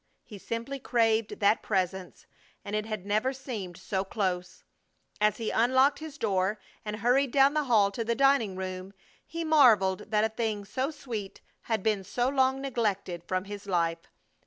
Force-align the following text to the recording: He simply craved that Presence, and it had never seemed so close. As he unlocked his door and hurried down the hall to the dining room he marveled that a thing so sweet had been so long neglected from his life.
He 0.23 0.39
simply 0.39 0.79
craved 0.79 1.39
that 1.41 1.61
Presence, 1.61 2.25
and 2.65 2.75
it 2.75 2.87
had 2.87 3.05
never 3.05 3.33
seemed 3.33 3.77
so 3.77 4.03
close. 4.03 4.63
As 5.19 5.37
he 5.37 5.51
unlocked 5.51 5.99
his 5.99 6.17
door 6.17 6.59
and 6.83 6.95
hurried 6.95 7.29
down 7.29 7.53
the 7.53 7.65
hall 7.65 7.91
to 7.91 8.03
the 8.03 8.15
dining 8.15 8.55
room 8.55 8.93
he 9.27 9.43
marveled 9.43 10.09
that 10.09 10.23
a 10.23 10.29
thing 10.29 10.65
so 10.65 10.89
sweet 10.89 11.41
had 11.65 11.83
been 11.83 12.03
so 12.03 12.27
long 12.27 12.59
neglected 12.61 13.23
from 13.27 13.43
his 13.43 13.67
life. 13.67 14.07